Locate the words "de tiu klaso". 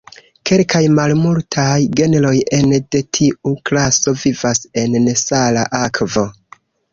2.95-4.15